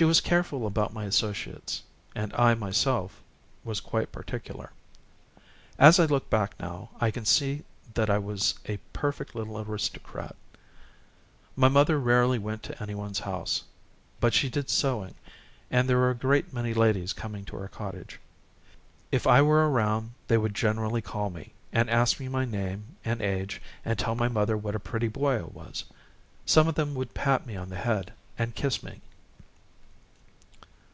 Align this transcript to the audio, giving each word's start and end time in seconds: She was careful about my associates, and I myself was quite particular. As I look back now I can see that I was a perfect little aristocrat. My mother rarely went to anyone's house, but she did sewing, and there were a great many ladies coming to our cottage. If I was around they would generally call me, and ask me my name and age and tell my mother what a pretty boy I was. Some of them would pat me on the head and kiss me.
She 0.00 0.04
was 0.04 0.20
careful 0.20 0.68
about 0.68 0.94
my 0.94 1.04
associates, 1.04 1.82
and 2.14 2.32
I 2.34 2.54
myself 2.54 3.20
was 3.64 3.80
quite 3.80 4.12
particular. 4.12 4.70
As 5.80 5.98
I 5.98 6.04
look 6.06 6.30
back 6.30 6.54
now 6.60 6.90
I 7.00 7.10
can 7.10 7.24
see 7.24 7.64
that 7.94 8.08
I 8.08 8.16
was 8.16 8.54
a 8.66 8.76
perfect 8.94 9.34
little 9.34 9.58
aristocrat. 9.58 10.36
My 11.56 11.66
mother 11.68 11.98
rarely 11.98 12.38
went 12.38 12.62
to 12.62 12.82
anyone's 12.82 13.18
house, 13.18 13.64
but 14.20 14.32
she 14.32 14.48
did 14.48 14.70
sewing, 14.70 15.16
and 15.72 15.88
there 15.88 15.98
were 15.98 16.10
a 16.10 16.14
great 16.14 16.52
many 16.52 16.72
ladies 16.72 17.12
coming 17.12 17.44
to 17.46 17.58
our 17.58 17.68
cottage. 17.68 18.20
If 19.10 19.26
I 19.26 19.42
was 19.42 19.56
around 19.68 20.12
they 20.28 20.38
would 20.38 20.54
generally 20.54 21.02
call 21.02 21.30
me, 21.30 21.52
and 21.72 21.90
ask 21.90 22.20
me 22.20 22.28
my 22.28 22.44
name 22.44 22.96
and 23.04 23.20
age 23.20 23.60
and 23.84 23.98
tell 23.98 24.14
my 24.14 24.28
mother 24.28 24.56
what 24.56 24.76
a 24.76 24.80
pretty 24.80 25.08
boy 25.08 25.40
I 25.40 25.42
was. 25.42 25.84
Some 26.46 26.68
of 26.68 26.76
them 26.76 26.94
would 26.94 27.12
pat 27.12 27.44
me 27.44 27.56
on 27.56 27.68
the 27.68 27.76
head 27.76 28.12
and 28.38 28.54
kiss 28.54 28.84
me. 28.84 29.00